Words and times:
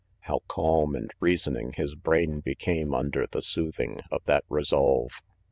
How 0.21 0.39
calm 0.47 0.95
and 0.95 1.11
reasoning 1.19 1.73
his 1.73 1.93
brain 1.93 2.39
became 2.39 2.91
under 2.95 3.27
the 3.27 3.43
soothing 3.43 4.01
of 4.11 4.23
that 4.25 4.45
resolve! 4.49 5.21